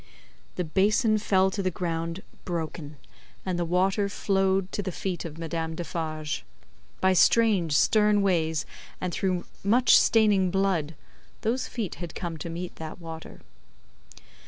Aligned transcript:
The 0.55 0.63
basin 0.63 1.19
fell 1.19 1.51
to 1.51 1.61
the 1.61 1.69
ground 1.69 2.23
broken, 2.43 2.97
and 3.45 3.59
the 3.59 3.63
water 3.65 4.09
flowed 4.09 4.71
to 4.71 4.81
the 4.81 4.91
feet 4.91 5.25
of 5.25 5.37
Madame 5.37 5.75
Defarge. 5.75 6.43
By 7.01 7.13
strange 7.13 7.77
stern 7.77 8.23
ways, 8.23 8.65
and 8.99 9.13
through 9.13 9.45
much 9.63 9.95
staining 9.95 10.49
blood, 10.49 10.95
those 11.41 11.67
feet 11.67 11.95
had 12.01 12.15
come 12.15 12.37
to 12.37 12.49
meet 12.49 12.77
that 12.77 12.99
water. 12.99 13.41